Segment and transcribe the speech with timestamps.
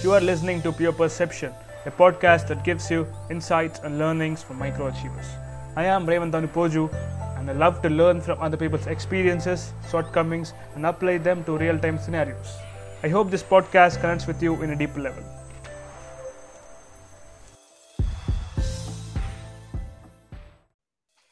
[0.00, 1.52] You are listening to Pure Perception,
[1.84, 5.26] a podcast that gives you insights and learnings from microachievers.
[5.74, 6.88] I am Raymond Poju,
[7.36, 11.76] and I love to learn from other people's experiences, shortcomings, and apply them to real
[11.80, 12.58] time scenarios.
[13.02, 15.37] I hope this podcast connects with you in a deeper level.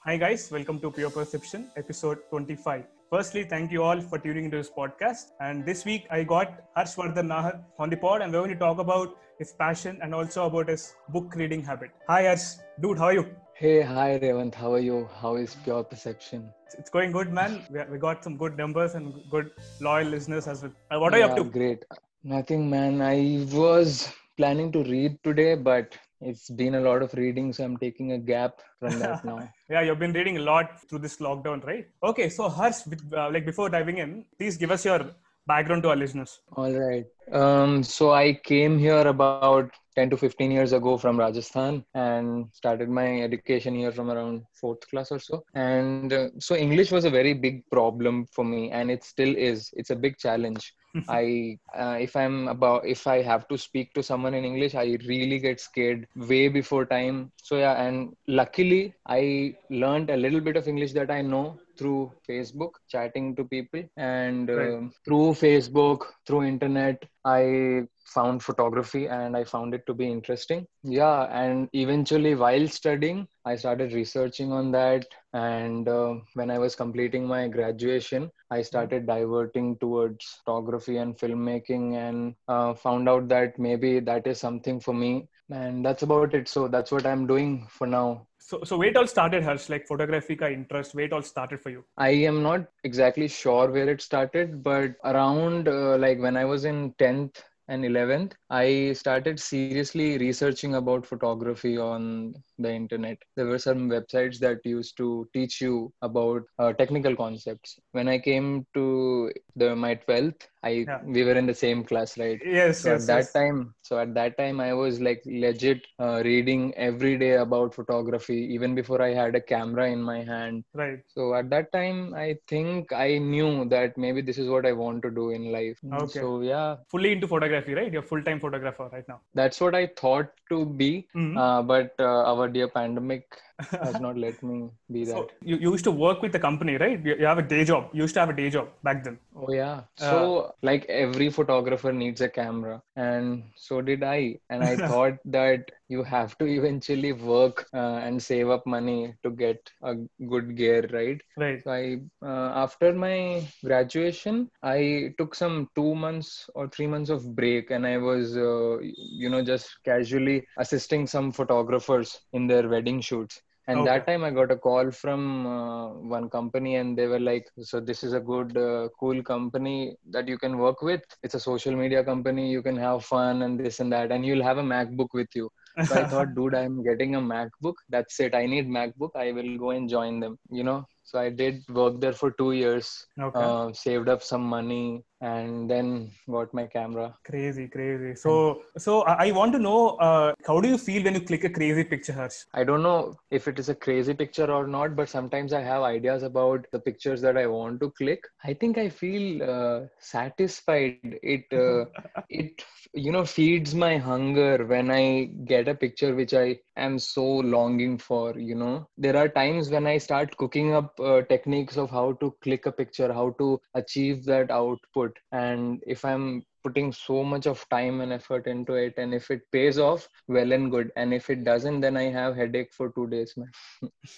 [0.08, 2.84] Hi, guys, welcome to Pure Perception, episode 25.
[3.10, 5.32] Firstly, thank you all for tuning into this podcast.
[5.40, 8.78] And this week, I got Harshvardhan Nahar on the pod, and we're going to talk
[8.78, 11.90] about his passion and also about his book reading habit.
[12.08, 12.44] Hi, Harsh.
[12.80, 13.26] Dude, how are you?
[13.54, 14.54] Hey, hi, Revant.
[14.54, 15.08] How are you?
[15.20, 16.52] How is Pure Perception?
[16.78, 17.66] It's going good, man.
[17.90, 19.50] We, got some good numbers and good
[19.80, 21.00] loyal listeners as well.
[21.00, 21.44] What are yeah, you up to?
[21.46, 21.84] Great.
[22.22, 23.02] Nothing, man.
[23.02, 27.76] I was planning to read today, but it's been a lot of reading so i'm
[27.76, 29.48] taking a gap from that now.
[29.68, 31.88] Yeah you've been reading a lot through this lockdown right?
[32.02, 32.78] Okay so harsh
[33.12, 35.10] uh, like before diving in please give us your
[35.46, 36.40] background to our listeners.
[36.56, 37.06] All right.
[37.32, 42.88] Um, so i came here about 10 to 15 years ago from rajasthan and started
[42.88, 45.44] my education here from around fourth class or so.
[45.54, 49.70] And uh, so english was a very big problem for me and it still is.
[49.74, 50.72] It's a big challenge
[51.08, 54.84] i uh, if i'm about if i have to speak to someone in english i
[55.06, 57.30] really get scared way before time.
[57.42, 62.12] So yeah and luckily i learned a little bit of english that i know through
[62.28, 64.74] facebook chatting to people and right.
[64.74, 70.66] uh, through facebook through internet i found photography and I found it to be interesting.
[70.82, 75.06] Yeah, and eventually while studying, I started researching on that.
[75.32, 81.94] And uh, when I was completing my graduation, I started diverting towards photography and filmmaking
[81.94, 85.28] and uh, found out that maybe that is something for me.
[85.50, 86.48] And that's about it.
[86.48, 88.26] So that's what I'm doing for now.
[88.48, 91.60] So, so where it all started, Harsh, like photography ka interest, where it all started
[91.60, 91.84] for you?
[91.96, 96.64] I am not exactly sure where it started, but around uh, like when I was
[96.64, 103.58] in 10th and 11th i started seriously researching about photography on the internet there were
[103.58, 109.30] some websites that used to teach you about uh, technical concepts when i came to
[109.60, 111.00] the my 12th i yeah.
[111.16, 113.32] we were in the same class right yes so yes, at that yes.
[113.32, 113.58] time
[113.88, 118.74] so at that time i was like legit uh, reading every day about photography even
[118.80, 122.92] before i had a camera in my hand right so at that time i think
[122.92, 126.20] i knew that maybe this is what i want to do in life okay.
[126.20, 130.30] so yeah fully into photography right you're full-time photographer right now that's what i thought
[130.50, 131.36] to be mm-hmm.
[131.36, 133.24] uh, but uh, our dear pandemic
[133.70, 135.12] has not let me be that.
[135.12, 137.02] So you, you used to work with the company, right?
[137.04, 137.88] You, you have a day job.
[137.92, 139.18] You used to have a day job back then.
[139.34, 139.82] Oh yeah.
[140.00, 144.38] Uh, so uh, like every photographer needs a camera, and so did I.
[144.50, 149.30] And I thought that you have to eventually work uh, and save up money to
[149.30, 149.94] get a
[150.28, 151.20] good gear, right?
[151.36, 151.62] Right.
[151.62, 157.34] So I uh, after my graduation, I took some two months or three months of
[157.34, 163.00] break, and I was uh, you know just casually assisting some photographers in their wedding
[163.00, 163.88] shoots and okay.
[163.88, 167.80] that time i got a call from uh, one company and they were like so
[167.80, 171.74] this is a good uh, cool company that you can work with it's a social
[171.82, 175.12] media company you can have fun and this and that and you'll have a macbook
[175.12, 175.48] with you
[175.84, 179.56] so i thought dude i'm getting a macbook that's it i need macbook i will
[179.64, 183.06] go and join them you know so I did work there for two years.
[183.16, 183.40] Okay.
[183.40, 187.14] Uh, saved up some money and then got my camera.
[187.24, 188.14] Crazy, crazy.
[188.14, 191.50] So, so I want to know uh, how do you feel when you click a
[191.50, 192.44] crazy picture, Harsh?
[192.54, 195.82] I don't know if it is a crazy picture or not, but sometimes I have
[195.82, 198.22] ideas about the pictures that I want to click.
[198.44, 200.98] I think I feel uh, satisfied.
[201.02, 201.86] It uh,
[202.28, 202.62] it
[202.92, 207.98] you know feeds my hunger when I get a picture which I am so longing
[207.98, 208.38] for.
[208.38, 212.34] You know, there are times when I start cooking up uh, techniques of how to
[212.42, 217.64] click a picture how to achieve that output and if i'm putting so much of
[217.74, 220.90] time and effort into it and if it pays off well and good.
[220.96, 223.52] And if it doesn't then i have headache for two days man.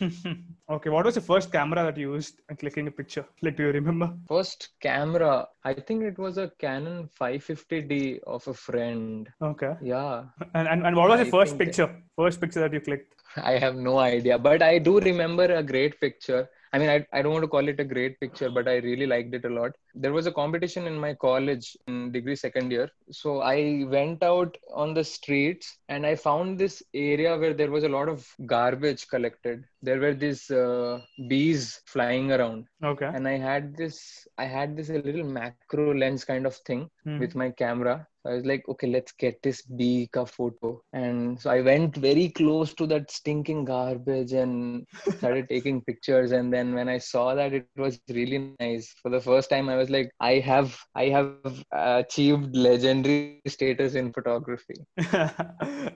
[0.76, 3.26] Okay what was the first camera that you used in clicking a picture?
[3.42, 4.08] Like do you remember?
[4.34, 9.28] First camera i think it was a canon 550d of a friend.
[9.52, 9.74] Okay.
[9.82, 10.24] Yeah.
[10.54, 11.90] And and, and what was the first picture?
[12.16, 13.14] First picture that you clicked?
[13.52, 16.48] I have no idea but i do remember a great picture.
[16.72, 19.06] I mean, I, I don't want to call it a great picture, but I really
[19.06, 19.72] liked it a lot.
[19.94, 22.88] There was a competition in my college in degree second year.
[23.10, 27.84] So I went out on the streets and I found this area where there was
[27.84, 29.64] a lot of garbage collected.
[29.82, 33.12] there were these uh, bees flying around Okay.
[33.14, 33.98] and i had this
[34.38, 37.22] i had this little macro lens kind of thing Hmm.
[37.22, 37.94] with my camera
[38.26, 42.28] i was like okay let's get this bee ka photo and so i went very
[42.40, 44.86] close to that stinking garbage and
[45.18, 49.20] started taking pictures and then when i saw that it was really nice for the
[49.28, 55.30] first time i was like i have i have achieved legendary status in photography yeah,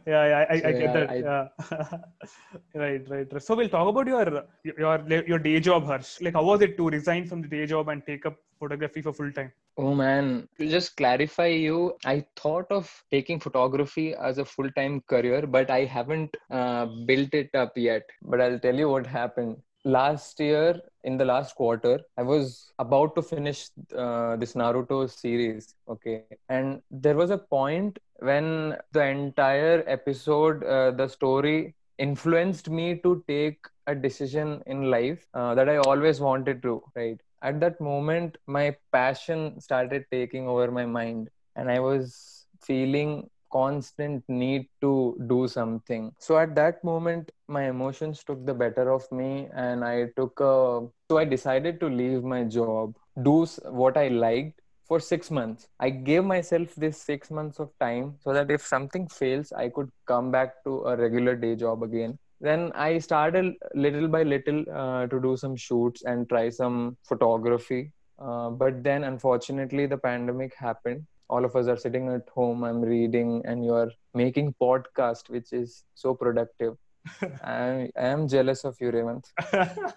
[0.06, 1.11] yeah, I, I, So, I get yeah, that.
[1.11, 1.49] I- yeah.
[2.75, 3.43] right, right, right.
[3.43, 6.20] So we'll talk about your your your day job, Harsh.
[6.20, 9.12] Like, how was it to resign from the day job and take up photography for
[9.12, 9.52] full time?
[9.76, 15.00] Oh man, to just clarify you, I thought of taking photography as a full time
[15.08, 18.02] career, but I haven't uh, built it up yet.
[18.23, 19.56] But I'll tell you what happened.
[19.84, 25.75] Last year, in the last quarter, I was about to finish uh, this Naruto series.
[25.88, 26.23] Okay.
[26.49, 33.25] And there was a point when the entire episode, uh, the story influenced me to
[33.26, 37.20] take a decision in life uh, that I always wanted to, right?
[37.43, 44.25] At that moment, my passion started taking over my mind, and I was feeling constant
[44.28, 46.12] need to do something.
[46.19, 50.88] So at that moment, my emotions took the better of me, and I took a.
[51.10, 53.46] So I decided to leave my job, do
[53.82, 55.69] what I liked, for six months.
[55.81, 59.90] I gave myself this six months of time so that if something fails, I could
[60.06, 62.19] come back to a regular day job again.
[62.40, 67.93] Then I started little by little uh, to do some shoots and try some photography.
[68.19, 71.06] Uh, but then, unfortunately, the pandemic happened.
[71.28, 72.64] All of us are sitting at home.
[72.64, 76.76] I'm reading, and you are making podcast, which is so productive.
[77.44, 79.24] I, I am jealous of you, Raymond.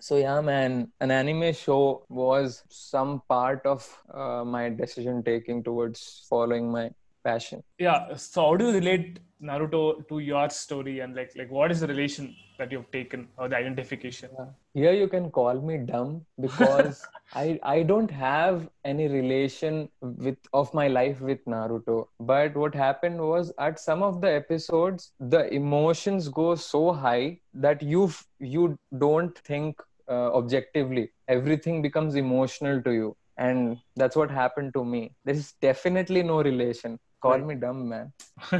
[0.00, 6.26] So yeah, man, an anime show was some part of uh, my decision taking towards
[6.28, 6.90] following my
[7.24, 7.62] passion.
[7.78, 8.14] yeah.
[8.16, 11.86] So how do you relate Naruto to your story and like like what is the
[11.86, 14.30] relation that you've taken or the identification?
[14.72, 20.72] Here you can call me dumb because I I don't have any relation with of
[20.72, 22.06] my life with Naruto.
[22.20, 27.82] But what happened was at some of the episodes, the emotions go so high that
[27.82, 31.10] you you don't think uh, objectively.
[31.28, 35.12] Everything becomes emotional to you, and that's what happened to me.
[35.24, 36.98] There is definitely no relation.
[37.20, 38.12] Call me dumb, man.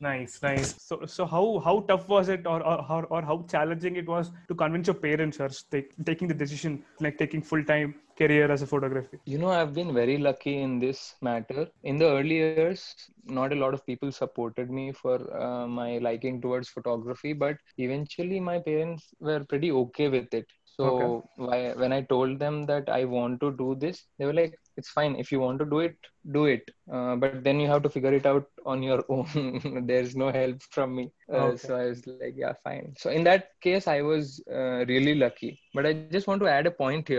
[0.00, 3.96] nice nice so so how how tough was it or or, or, or how challenging
[3.96, 8.50] it was to convince your parents or take, taking the decision like taking full-time career
[8.50, 11.68] as a photography You know, I've been very lucky in this matter.
[11.84, 12.82] In the early years,
[13.14, 18.40] not a lot of people supported me for uh, my liking towards photography, but eventually
[18.40, 20.46] my parents were pretty okay with it.
[20.64, 24.58] So why, when I told them that I want to do this, they were like,
[24.80, 25.24] "It's fine.
[25.26, 26.10] If you want to do it,
[26.40, 26.74] do it.
[27.00, 29.86] Uh, but then you have to figure it out on your own.
[29.92, 31.72] There's no help from me." Uh, Okay.
[31.72, 35.60] So I was like, "Yeah, fine." So in that case, I was uh, really lucky.
[35.74, 37.14] But I just want to add a point here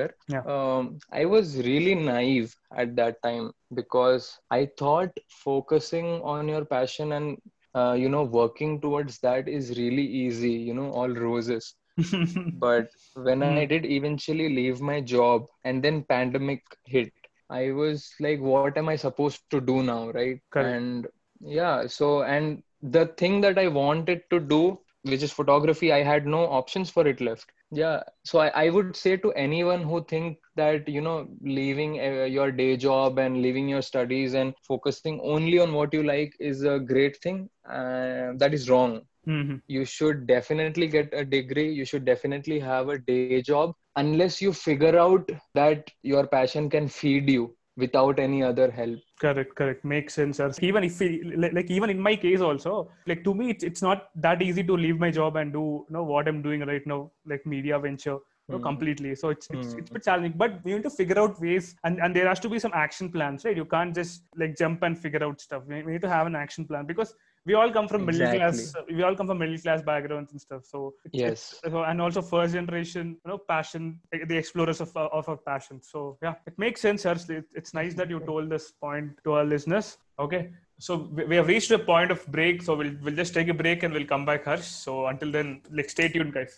[0.46, 7.14] um, I was really naive at that time because I thought focusing on your passion
[7.14, 7.38] and
[7.76, 11.76] uh, you know working towards that is really easy, you know, all roses.
[12.60, 13.66] But when I Hmm.
[13.66, 17.14] did eventually leave my job and then pandemic hit,
[17.52, 20.40] I was like, what am I supposed to do now, right?
[20.52, 20.82] Correct.
[20.82, 21.08] And
[21.42, 26.26] yeah, so and the thing that I wanted to do, which is photography, I had
[26.28, 30.38] no options for it left yeah so I, I would say to anyone who think
[30.56, 35.60] that you know leaving uh, your day job and leaving your studies and focusing only
[35.60, 39.62] on what you like is a great thing uh, that is wrong Mhm.
[39.68, 43.64] you should definitely get a degree you should definitely have a day job
[43.96, 49.56] unless you figure out that your passion can feed you without any other help correct
[49.56, 50.52] correct makes sense sir.
[50.62, 54.10] even if we, like, even in my case also like to me it's, it's not
[54.16, 57.10] that easy to leave my job and do you know what i'm doing right now
[57.26, 58.18] like media venture
[58.50, 58.64] you know, Hmm.
[58.64, 59.80] completely so it's it's, Hmm.
[59.80, 62.40] it's a bit challenging but we need to figure out ways and and there has
[62.40, 65.64] to be some action plans right you can't just like jump and figure out stuff
[65.68, 67.14] we need to have an action plan because
[67.46, 68.58] we all come from middle class
[68.98, 70.80] we all come from middle class backgrounds and stuff so
[71.12, 71.60] Yes.
[71.64, 74.00] so- and also first generation you know passion
[74.32, 75.82] the explorers of uh, of our passion.
[75.82, 77.24] So yeah it makes sense Harsh.
[77.60, 79.98] It's nice that you told this point to our listeners.
[80.20, 80.42] Okay.
[80.78, 83.58] So we, we have reached a point of break so we'll we'll just take a
[83.64, 84.68] break and we'll come back harsh.
[84.86, 86.54] So until then like stay tuned guys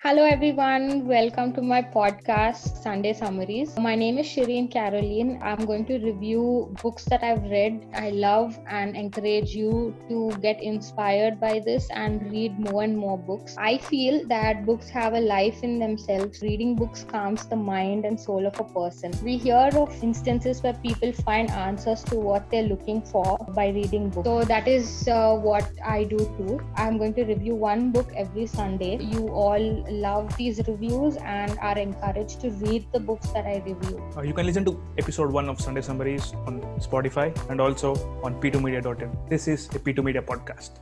[0.00, 1.08] Hello, everyone.
[1.08, 3.76] Welcome to my podcast, Sunday Summaries.
[3.78, 5.40] My name is Shireen Caroline.
[5.42, 10.62] I'm going to review books that I've read, I love, and encourage you to get
[10.62, 13.56] inspired by this and read more and more books.
[13.58, 16.42] I feel that books have a life in themselves.
[16.42, 19.10] Reading books calms the mind and soul of a person.
[19.24, 24.10] We hear of instances where people find answers to what they're looking for by reading
[24.10, 24.28] books.
[24.28, 26.60] So, that is uh, what I do too.
[26.76, 29.02] I'm going to review one book every Sunday.
[29.02, 34.02] You all love these reviews and are encouraged to read the books that I review.
[34.16, 38.40] Uh, you can listen to episode 1 of Sunday Summaries on Spotify and also on
[38.40, 39.16] p2media.in.
[39.28, 40.78] This is a P2 Media podcast.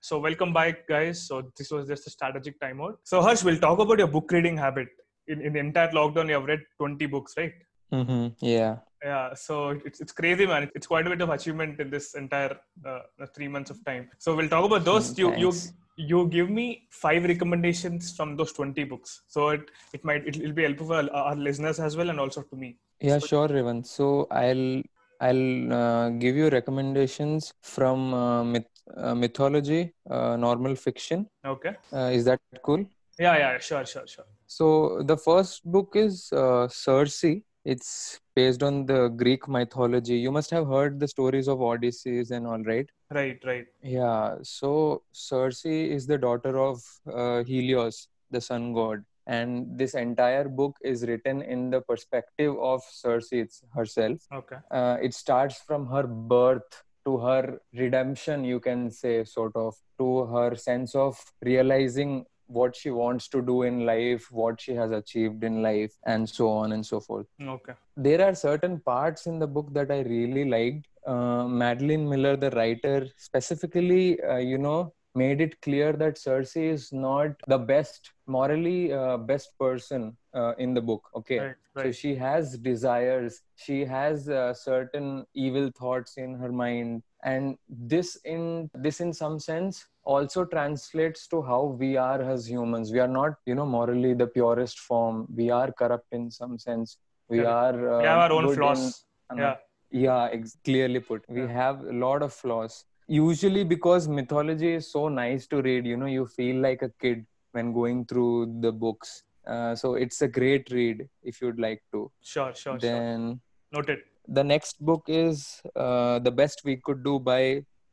[0.00, 1.26] So, welcome back, guys.
[1.26, 2.96] So, this was just a strategic timeout.
[3.02, 4.88] So, Harsh, we'll talk about your book reading habit.
[5.28, 7.52] In, in the entire lockdown, you have read 20 books, right?
[7.92, 8.44] Mm-hmm.
[8.44, 8.76] Yeah.
[9.04, 10.70] Yeah, so it's, it's crazy, man.
[10.74, 13.00] It's quite a bit of achievement in this entire uh,
[13.34, 14.08] three months of time.
[14.18, 15.12] So we'll talk about those.
[15.14, 15.72] Mm, you you thanks.
[15.96, 20.52] You give me five recommendations from those 20 books so it it might it will
[20.52, 23.80] be helpful for our- listeners as well and also to me Yeah, So- sure, Revan.
[23.86, 24.82] So I'll
[25.26, 31.26] I'll uh, give you recommendations from uh, myth, uh, mythology, uh, normal fiction.
[31.54, 32.84] okay Uh, is that cool?
[33.24, 34.66] yeah yeah sure sure sure So
[35.10, 37.24] the first book is uh, Circe.
[37.72, 40.16] It's based on the Greek mythology.
[40.16, 42.88] You must have heard the stories of Odysseus and all, right?
[43.10, 44.36] right right Yeah.
[44.42, 46.80] So Circe is the daughter of
[47.12, 52.82] uh, Helios, the sun god, and this entire book is written in the perspective of
[52.84, 53.32] Circe
[53.74, 54.18] herself.
[54.32, 59.74] okay Uh, it starts from her birth to her redemption, you can say, sort of,
[59.98, 64.90] to her sense of realizing what she wants to do in life, what she has
[64.90, 67.26] achieved in life, and so on and so forth.
[67.40, 70.86] okay There are certain parts in the book that I really liked.
[71.06, 76.92] Uh, Madeline Miller, the writer, specifically, uh, you know, made it clear that Circe is
[76.92, 81.08] not the best, morally uh, best person uh, in the book.
[81.16, 81.38] Okay.
[81.38, 81.86] right right.
[81.86, 83.40] So she has desires.
[83.56, 89.38] She has uh, certain evil thoughts in her mind, and this, in this, in some
[89.38, 92.92] sense, also translates to how we are as humans.
[92.96, 95.26] We are not, you know, morally the purest form.
[95.34, 96.98] We are corrupt in some sense.
[97.28, 97.50] We Correct.
[97.60, 97.78] are.
[97.94, 99.56] Uh, we have our own in- flaws uh, yeah
[99.90, 101.24] yeah, ex- clearly put.
[101.28, 101.52] We Yeah.
[101.62, 102.84] have a lot of flaws.
[103.08, 107.24] Usually, because mythology is so nice to read, you know, you feel like a kid
[107.52, 108.32] when going through
[108.64, 109.22] the books.
[109.46, 112.00] Uh, so it's a great read if you'd like to.
[112.32, 113.40] sure sure sure then
[113.76, 114.00] noted
[114.38, 115.44] the next book is
[115.84, 117.42] uh, The Best We Could Do by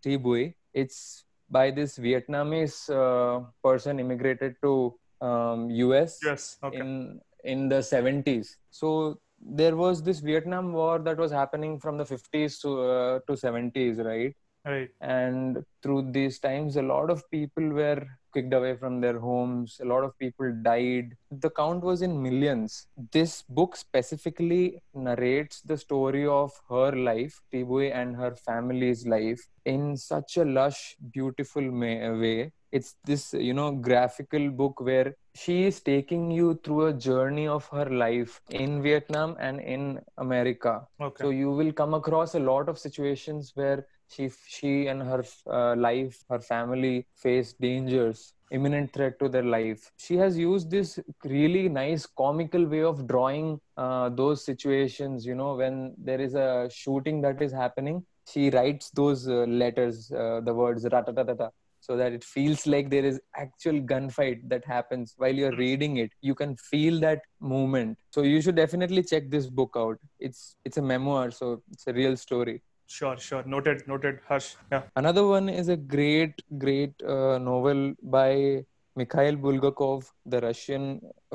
[0.04, 0.44] Thi Bui.
[0.84, 1.26] It's
[1.58, 4.74] by this Vietnamese uh, person immigrated to
[5.28, 6.80] um, US yes okay.
[6.84, 6.90] in
[7.44, 12.62] in the 70s so there was this vietnam war that was happening from the 50s
[12.62, 14.34] to uh, to 70s right?
[14.66, 14.90] Right.
[15.02, 19.80] And through these times a lot of people were kicked away from their homes.
[19.82, 21.16] A lot of people died.
[21.32, 22.88] The count was in millions.
[23.12, 29.48] This book specifically narrates the story of her life Thi Bui and her family's life
[29.66, 32.52] in such a lush beautiful way.
[32.72, 37.68] It's this you know graphical book where she is taking you through a journey of
[37.68, 40.88] her life in vietnam and in america.
[41.00, 41.24] Okay.
[41.24, 45.76] So you will come across a lot of situations where she she and her uh,
[45.76, 49.92] life her family face dangers imminent threat to their life.
[49.98, 55.56] She has used this really nice comical way of drawing uh, those situations you know
[55.56, 60.54] when there is a shooting that is happening she writes those uh, letters uh, the
[60.54, 65.58] words ratatatata so that it feels like there is actual gunfight that happens while you're
[65.58, 66.12] reading it.
[66.22, 67.98] You can feel that movement.
[68.12, 69.98] So you should definitely check this book out.
[70.18, 72.62] It's it's a memoir so it's a real story
[72.96, 77.82] sure sure noted noted harsh yeah another one is a great great uh, novel
[78.18, 78.30] by
[79.02, 80.84] mikhail bulgakov the russian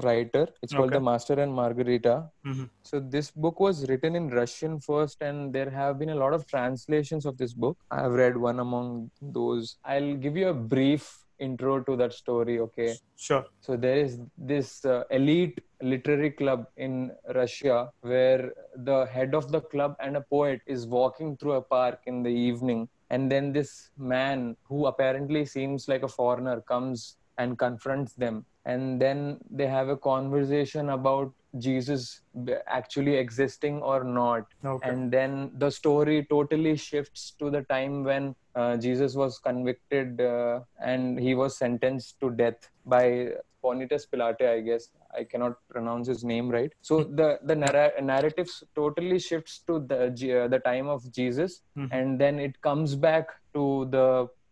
[0.07, 0.99] writer it's called Okay.
[0.99, 5.69] the master and margarita hmm so this book was written in Russian first, and there
[5.69, 7.77] have been a lot of translations of this book.
[7.91, 9.77] I have read one among those.
[9.85, 11.07] I'll give you a brief
[11.39, 12.61] intro to that story.
[12.61, 19.35] Okay, sure so there is this uh, elite literary club in Russia where the head
[19.35, 23.31] of the club and a poet is walking through a park in the evening, and
[23.31, 28.45] then this man who apparently seems like a foreigner comes and confronts them.
[28.65, 32.21] And then they have a conversation about jesus
[32.67, 34.45] actually existing or not.
[34.65, 34.91] Okay.
[34.91, 40.55] And then the story totally shifts to the time when uh, jesus was convicted uh,
[40.91, 42.61] and he was sentenced to death
[42.95, 43.05] by
[43.63, 44.85] Pontius Pilate, I guess.
[45.19, 46.73] I cannot pronounce his name right.
[46.89, 48.49] So the the narra- narrative
[48.81, 51.89] totally shifts to the uh, the time of Jesus, Mhm.
[51.97, 53.65] and then it comes back to
[53.97, 54.07] the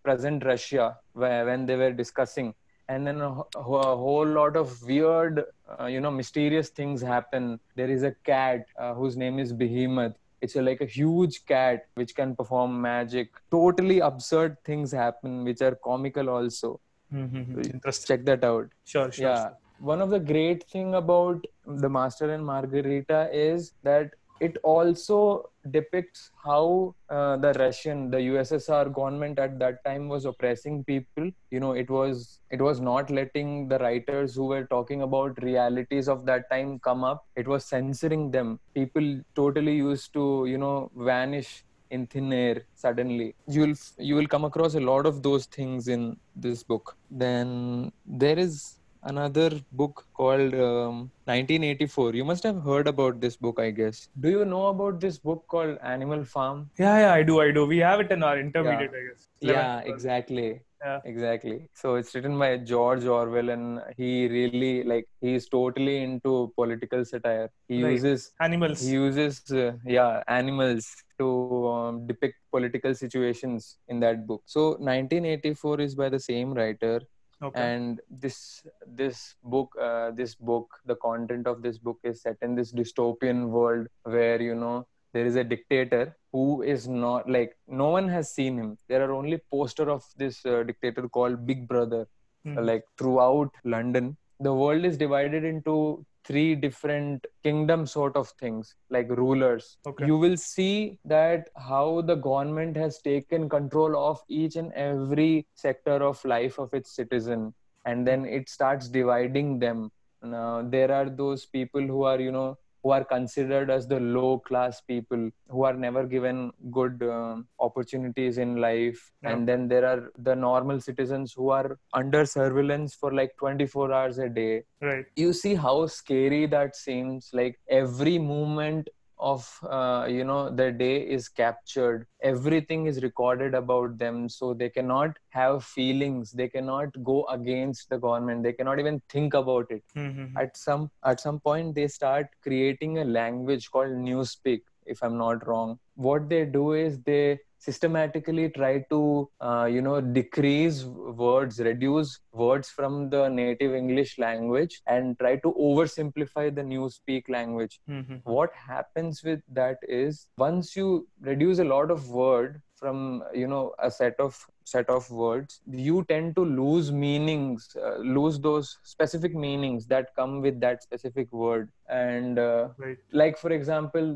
[0.06, 0.86] present Russia
[1.22, 2.48] where when they were discussing,
[2.88, 5.44] and then a, a whole lot of weird
[5.78, 10.16] uh, you know mysterious things happen there is a cat uh, whose name is behemoth
[10.42, 15.60] it's a, like a huge cat which can perform magic totally absurd things happen which
[15.62, 16.78] are comical also
[17.14, 17.60] Mm-hmm.
[17.72, 18.06] Interesting.
[18.08, 19.26] check that out Sure, sure.
[19.28, 21.44] yeah one of the great thing about
[21.84, 28.92] the master and margarita is that it also depicts how uh, the russian the ussr
[28.92, 31.30] government at that time was oppressing people.
[31.50, 36.08] You know it was it was not letting the writers who were talking about realities
[36.08, 37.24] of that time come up.
[37.36, 38.60] It was censoring them.
[38.74, 43.34] People totally used to you know vanish in thin air suddenly.
[43.46, 46.96] You'll you will come across a lot of those things in this book.
[47.10, 48.78] Then there is
[49.10, 54.30] another book called um, 1984 you must have heard about this book i guess do
[54.36, 57.66] you know about this book called animal farm Yeah, yeah, I do, I do.
[57.66, 59.28] We have it in our intermediate, I guess.
[59.54, 60.48] yeah exactly
[60.84, 60.98] Yeah.
[61.10, 63.66] exactly so it's written by george orwell and
[64.00, 67.92] he really like he's totally into political satire he Right.
[67.94, 68.82] uses Animals.
[68.86, 70.84] he uses uh, yeah animals
[71.22, 71.28] to
[71.74, 76.96] um, depict political situations in that book so 1984 is by the same writer
[77.42, 77.60] okay.
[77.60, 82.54] and this this book uh, this book the content of this book is set in
[82.54, 87.88] this dystopian world where you know there is a dictator who is not like no
[87.88, 92.06] one has seen him there are only poster of this uh, dictator called big brother
[92.46, 92.64] Mhm.
[92.66, 99.08] like throughout london the world is divided into three different kingdom sort of things like
[99.10, 100.06] rulers Okay.
[100.06, 106.02] you will see that how the government has taken control of each and every sector
[106.02, 109.90] of life of its citizen and then it starts dividing them
[110.22, 114.38] now there are those people who are you know who are considered as the low
[114.48, 119.30] class people who are never given good um, opportunities in life Yeah.
[119.30, 124.18] and then there are the normal citizens who are under surveillance for like 24 hours
[124.18, 124.52] a day
[124.90, 125.06] Right.
[125.16, 130.96] you see how scary that seems like every movement of uh, you know the day
[131.00, 132.06] is captured.
[132.22, 136.32] Everything is recorded about them so they cannot have feelings.
[136.32, 138.42] They cannot go against the government.
[138.42, 139.82] They cannot even think about it.
[139.96, 140.32] Mhm.
[140.42, 144.62] at some at some point they start creating a language called newspeak
[144.94, 145.78] if i'm not wrong.
[145.94, 149.00] What they do is they systematically try to
[149.40, 150.84] uh, you know decrease
[151.24, 157.28] words reduce words from the native english language and try to oversimplify the new speak
[157.38, 158.20] language Mhm.
[158.36, 160.88] what happens with that is once you
[161.32, 163.02] reduce a lot of word from
[163.42, 164.38] you know a set of
[164.72, 170.40] set of words you tend to lose meanings uh, lose those specific meanings that come
[170.46, 172.98] with that specific word and uh, Right.
[173.22, 174.08] like for example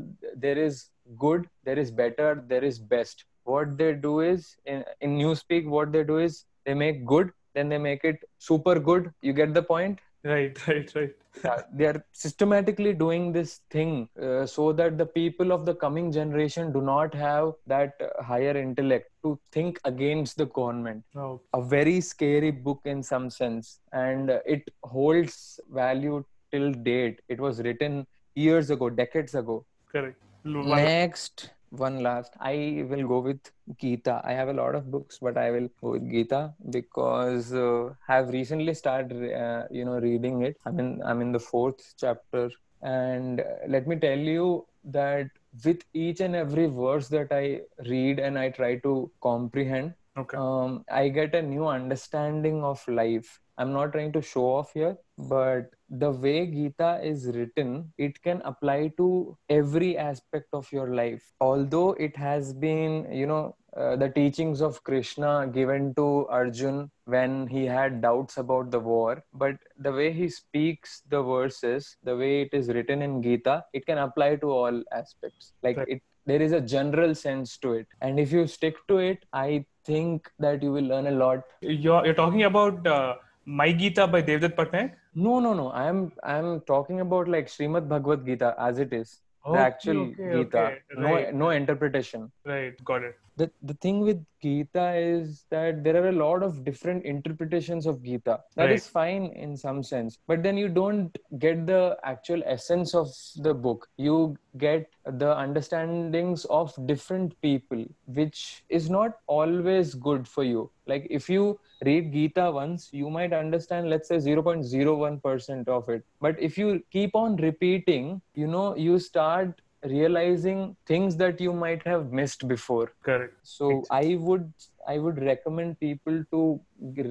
[0.45, 5.17] there is good there is better there is best what they do is in, in
[5.17, 9.11] newspeak what they do is they make good then they make it super good.
[9.21, 9.99] You get the point?
[10.23, 11.11] Right, right, right.
[11.43, 16.11] yeah, they are systematically doing this thing uh, so that the people of the coming
[16.11, 21.03] generation do not have that uh, higher intellect to think against the government.
[21.15, 23.79] Oh, a very scary book in some sense.
[23.93, 27.21] And uh, it holds value till date.
[27.27, 29.65] It was written years ago decades ago.
[29.91, 30.17] Correct.
[30.43, 35.37] Next one last i will go with gita i have a lot of books but
[35.37, 40.57] i will go with gita because uh, have recently started uh, you know reading it
[40.65, 42.49] i'm in i'm in the fourth chapter
[42.81, 45.27] and uh, let me tell you that
[45.63, 50.37] with each and every verse that i read and i try to comprehend Okay.
[50.37, 53.39] um, I get a new understanding of life.
[53.57, 58.41] I'm not trying to show off here, but the way Gita is written, it can
[58.45, 61.21] apply to every aspect of your life.
[61.41, 67.47] Although it has been, you know, uh, the teachings of Krishna given to Arjun when
[67.47, 72.41] he had doubts about the war, but the way he speaks the verses, the way
[72.43, 75.53] it is written in Gita, it can apply to all aspects.
[75.63, 75.87] Like Right.
[75.87, 79.65] it, there is a general sense to it, and if you stick to it, I
[79.85, 81.43] think that you will learn a lot.
[81.61, 84.93] You're, you're talking about uh, My Gita by Devdutt Pattanaik?
[85.13, 85.71] No, no, no.
[85.71, 90.57] I'm I'm talking about like Srimad Bhagavad Gita as it is, the actual okay, Gita.
[90.59, 90.77] okay.
[90.95, 92.31] No, no interpretation.
[92.45, 92.73] right.
[92.85, 93.15] Got it.
[93.41, 98.03] The the thing with Gita is that there are a lot of different interpretations of
[98.03, 98.35] Gita.
[98.55, 98.73] That Right.
[98.79, 103.07] is fine in some sense, but then you don't get the actual essence of
[103.47, 103.87] the book.
[103.97, 104.89] You get
[105.23, 110.69] the understandings of different people, which is not always good for you.
[110.85, 116.05] Like if you read Gita once, you might understand, let's say, 0.01% of it.
[116.19, 121.85] But if you keep on repeating, you know, you start realizing things that you might
[121.85, 123.33] have missed before Correct.
[123.41, 124.51] so i would
[124.87, 126.59] i would recommend people to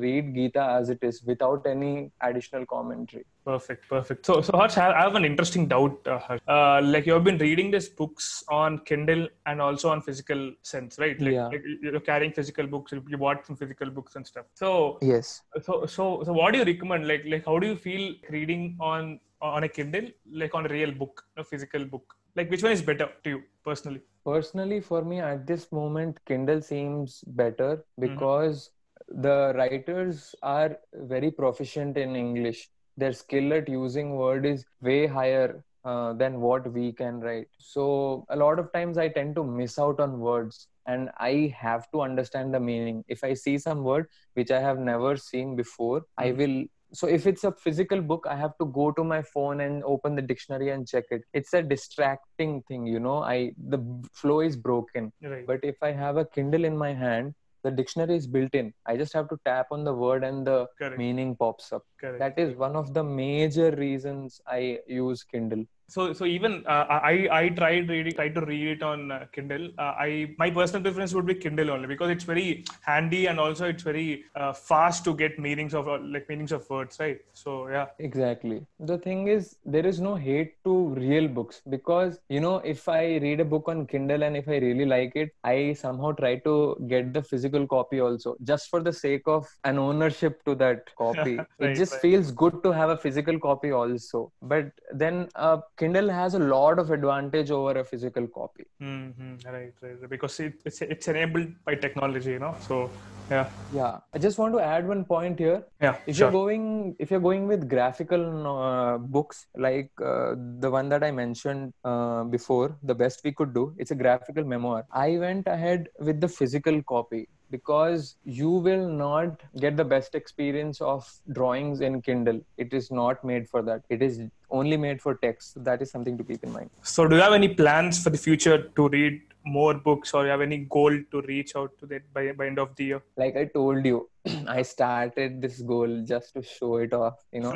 [0.04, 4.26] read gita as it is without any additional commentary Perfect, perfect.
[4.26, 5.98] So, so Harsh, I have an interesting doubt.
[6.06, 10.52] Uh, uh, like you have been reading these books on Kindle and also on physical
[10.62, 11.18] sense, right?
[11.20, 11.46] Like, Yeah.
[11.46, 12.92] like you're carrying physical books.
[12.92, 14.44] You bought some physical books and stuff.
[14.54, 17.08] So, yes so, so, so, what do you recommend?
[17.08, 20.92] Like, like how do you feel reading on on a Kindle, like on a real
[20.92, 22.14] book, a physical book?
[22.36, 24.02] Like, which one is better to you personally?
[24.22, 28.70] personally for me at this moment kindle seems better because
[29.08, 30.76] the writers are
[31.14, 36.70] very proficient in english their skill at using word is way higher uh, than what
[36.74, 40.68] we can write so a lot of times i tend to miss out on words
[40.86, 44.78] and i have to understand the meaning if i see some word which i have
[44.78, 46.36] never seen before i Mhm.
[46.42, 46.58] will
[46.92, 50.14] so if it's a physical book i have to go to my phone and open
[50.14, 53.78] the dictionary and check it it's a distracting thing you know i the
[54.12, 55.46] flow is broken Right.
[55.46, 58.96] but if i have a kindle in my hand the dictionary is built in i
[58.96, 60.98] just have to tap on the word and the correct.
[60.98, 62.18] meaning pops up correct.
[62.18, 67.16] that is one of the major reasons i use kindle so so even uh, i
[67.40, 69.64] i tried reading tried to read it on uh, kindle.
[69.78, 70.10] Uh, i
[70.42, 74.24] my personal preference would be kindle only because it's very handy and also it's very
[74.36, 77.20] uh, fast to get meanings of uh, like meanings of words right?
[77.34, 77.86] So yeah.
[77.98, 78.58] Exactly.
[78.78, 80.74] The thing is there is no hate to
[81.04, 84.58] real books because you know if i read a book on kindle and if i
[84.66, 86.54] really like it i somehow try to
[86.88, 91.36] get the physical copy also just for the sake of an ownership to that copy.
[91.40, 92.02] Right, it just right.
[92.02, 94.32] feels good to have a physical copy also.
[94.42, 98.66] But then uh, kindle has a lot of advantage over a physical copy.
[98.78, 99.08] Hmm
[99.46, 100.10] right, right right.
[100.14, 102.54] because it, it's it's enabled by technology you know?
[102.68, 102.90] So
[103.30, 103.48] yeah.
[103.72, 103.98] Yeah.
[104.14, 105.62] I just want to add one point here.
[105.80, 106.24] Yeah if sure.
[106.24, 111.10] you're going if you're going with graphical uh, books like uh, the one that i
[111.10, 114.84] mentioned uh, before the best we could do it's a graphical memoir.
[114.92, 120.80] I went ahead with the physical copy because you will not get the best experience
[120.80, 122.40] of drawings in kindle.
[122.56, 123.82] It is not made for that.
[123.88, 125.62] It is only made for text.
[125.64, 126.70] That is something to keep in mind.
[126.82, 130.30] So do you have any plans for the future to read more books or you
[130.30, 133.02] have any goal to reach out to that by, by end of the year?
[133.16, 134.08] Like i told you
[134.48, 137.52] i started this goal just to show it off you know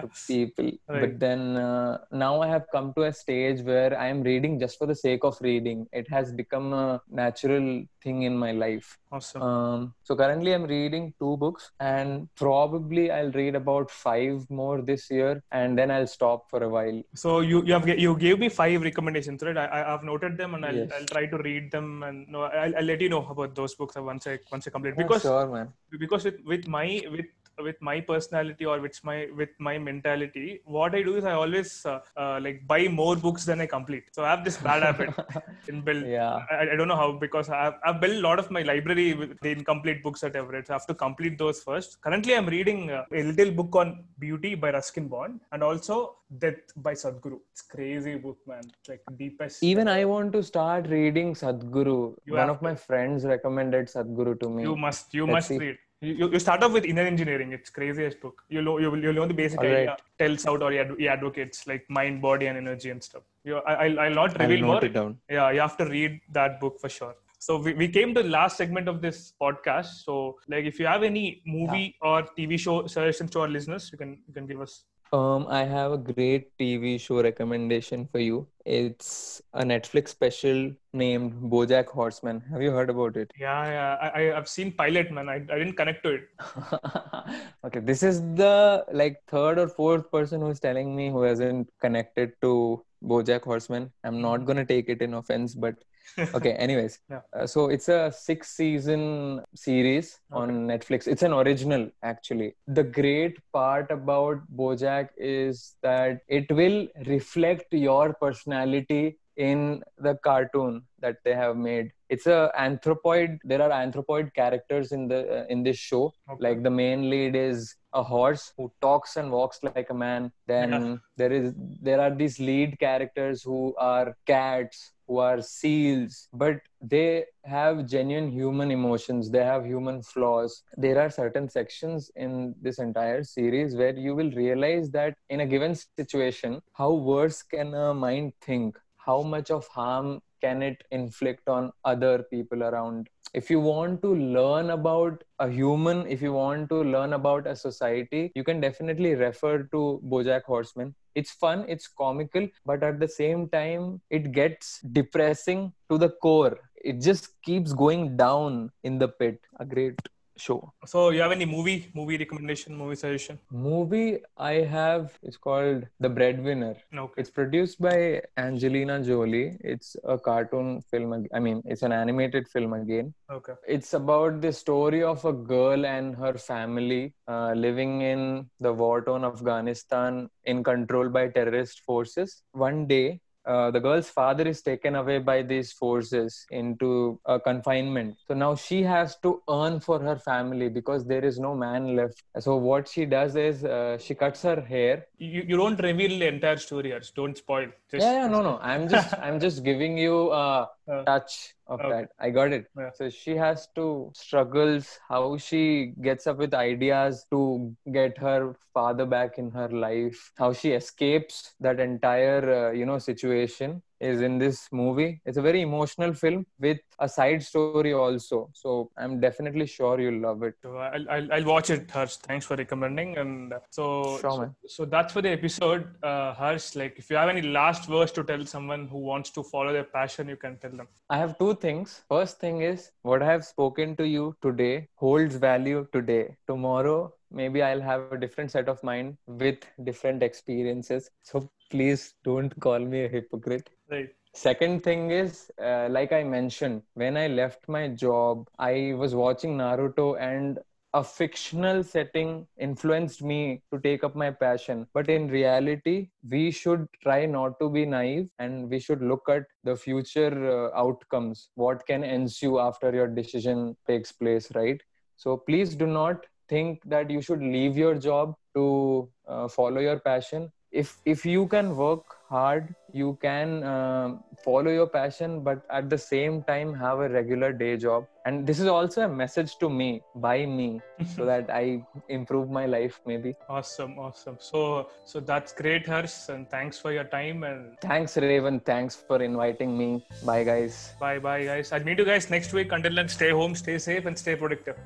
[0.00, 0.70] to people.
[0.88, 1.00] Right.
[1.02, 4.78] but then uh, now i have come to a stage where i am reading just
[4.78, 5.86] for the sake of reading.
[5.92, 8.98] It has become a natural thing in my life.
[9.12, 9.42] Awesome.
[9.42, 15.04] Um, so currently i'm reading two books and probably i'll read about five more this
[15.10, 16.98] year and then i'll stop for a while.
[17.14, 19.56] So you you have you gave me five recommendations, right?
[19.56, 20.90] I I- I've noted them and I'll, Yes.
[20.96, 23.94] I'll try to read them and no, I'll, I'll let you know about those books
[24.10, 24.96] once I once I complete.
[25.02, 25.68] Because sure man
[25.98, 27.26] because with with my with
[27.62, 31.84] with my personality or with my with my mentality, what I do is I always
[31.86, 34.04] uh, uh, like buy more books than I complete.
[34.12, 35.10] So I have this bad habit
[35.68, 36.06] in build.
[36.06, 39.14] yeah I, I don't know how because I've, I've built a lot of my library
[39.14, 40.50] with the incomplete books that I've.
[40.66, 42.00] So I have to complete those first.
[42.00, 46.72] Currently, I'm reading uh, a little book on beauty by Ruskin Bond and also Death
[46.76, 47.38] by Sadhguru.
[47.52, 48.62] It's crazy book, man.
[48.80, 49.62] It's like deepest.
[49.62, 51.96] even i want to start reading sadhguru
[52.28, 55.58] You one of my friends recommended sadhguru to me You must, you Let's must see.
[55.58, 55.76] read.
[56.04, 57.52] You, you- start off with inner engineering.
[57.52, 58.42] It's craziest book.
[58.48, 59.86] You know, you will you know the basic All idea.
[59.92, 60.00] right.
[60.18, 63.22] Tells out or he, ad- he advocates like mind, body, and energy and stuff.
[63.44, 64.84] You, I, I'll, I'll not I'll reveal note more.
[64.86, 68.14] it down yeah you have to read that book for sure so we, we came
[68.14, 70.14] to the last segment of this podcast so
[70.48, 74.12] like if you have any movie or tv show suggestions to our listeners you can
[74.26, 78.48] you can give us Um, I have a great TV show recommendation for you.
[78.64, 82.40] It's a Netflix special named BoJack Horseman.
[82.50, 83.30] Have you heard about it?
[83.38, 86.28] yeah yeah i, I i've seen pilot man I, I didn't connect to it
[87.64, 92.32] okay, this is the like third or fourth person who's telling me who hasn't connected
[92.42, 93.92] to BoJack Horseman.
[94.02, 95.74] I'm not gonna take it in offense, but
[96.34, 96.52] okay.
[96.52, 97.20] Anyways, Yeah.
[97.32, 101.06] uh, so it's a six-season series on Netflix.
[101.06, 102.54] It's an original, actually.
[102.66, 110.82] The great part about BoJack is that it will reflect your personality in the cartoon
[111.00, 111.90] that they have made.
[112.08, 113.38] It's a anthropoid.
[113.42, 116.12] There are anthropoid characters in the uh, in this show.
[116.30, 116.38] Okay.
[116.48, 120.30] Like the main lead is a horse who talks and walks like a man.
[120.46, 120.96] Then Yeah.
[121.16, 127.24] there is there are these lead characters who are cats, who are seals, but they
[127.44, 129.30] have genuine human emotions.
[129.30, 130.62] They have human flaws.
[130.76, 135.46] There are certain sections in this entire series where you will realize that in a
[135.46, 138.78] given situation, how worse can a mind think?
[138.96, 143.08] How much of harm can it inflict on other people around?
[143.34, 147.56] If you want to learn about a human if you want to learn about a
[147.56, 150.94] society you can definitely refer to bojack horseman.
[151.14, 156.58] It's fun it's comical but at the same time it gets depressing to the core.
[156.76, 159.40] It just keeps going down in the pit.
[159.58, 159.98] A great
[160.36, 163.38] show So, you have any movie, movie recommendation, movie suggestion?
[163.50, 167.20] movie i have is called the breadwinner Okay.
[167.20, 169.56] It's produced by Angelina Jolie.
[169.60, 171.26] It's a cartoon film.
[171.34, 173.12] I mean, it's an animated film again.
[173.30, 173.52] Okay.
[173.66, 179.02] It's about the story of a girl and her family uh, living in the war
[179.02, 182.42] torn Afghanistan in control by terrorist forces.
[182.52, 188.16] One day, uh, the girl's father is taken away by these forces into a confinement.
[188.26, 192.22] So now she has to earn for her family because there is no man left.
[192.38, 196.26] So what she does is uh, she cuts her hair You, you don't reveal the
[196.26, 197.10] entire story, Harsh.
[197.10, 197.68] Don't spoil.
[197.90, 200.66] Just, yeah, yeah no no i'm just i'm just giving you Uh,
[201.06, 201.88] touch of okay.
[201.88, 202.90] that i got it Yeah.
[202.94, 209.06] so she has to struggles how she gets up with ideas to get her father
[209.06, 214.38] back in her life how she escapes that entire uh, you know situation is in
[214.38, 219.66] this movie it's a very emotional film with a side story also so i'm definitely
[219.66, 222.16] sure you'll love it So I'll, I'll, I'll watch it, Harsh.
[222.16, 223.16] Thanks for recommending.
[223.18, 226.74] And so, Sure, so, so that's for the episode, uh, Harsh.
[226.74, 229.84] Like, if you have any last words to tell someone who wants to follow their
[229.84, 230.88] passion, you can tell them.
[231.10, 232.02] I have two things.
[232.08, 236.36] First thing is what I have spoken to you today holds value today.
[236.46, 241.10] Tomorrow, maybe I'll have a different set of mind with different experiences.
[241.22, 243.68] So please don't call me a hypocrite.
[243.90, 244.10] Right.
[244.32, 249.56] Second thing is, uh, like I mentioned, when I left my job, I was watching
[249.58, 250.58] Naruto and
[250.92, 254.86] a fictional setting influenced me to take up my passion.
[254.94, 259.42] But in reality, we should try not to be naive and we should look at
[259.64, 261.50] the future uh, outcomes.
[261.56, 264.80] What can ensue after your decision takes place, right?
[265.16, 269.98] So please do not think that you should leave your job to uh, follow your
[269.98, 270.50] passion.
[270.82, 275.98] If if you can work hard, you can um follow your passion, but at the
[275.98, 278.08] same time have a regular day job.
[278.26, 280.80] And this is also a message to me by me,
[281.14, 283.00] so that I improve my life.
[283.06, 283.36] Maybe.
[283.48, 284.36] Awesome, awesome.
[284.40, 286.28] So, so that's great, Harsh.
[286.28, 287.44] And thanks for your time.
[287.44, 288.60] And Thanks, Raven.
[288.60, 290.04] Thanks for inviting me.
[290.24, 290.94] Bye, guys.
[290.98, 291.72] bye, bye, guys.
[291.72, 292.72] I'll meet you guys next week.
[292.72, 294.76] Until then, stay home, stay safe, and stay productive.